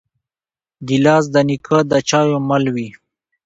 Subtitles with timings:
[0.87, 2.89] ګیلاس د نیکه د چایو مل وي.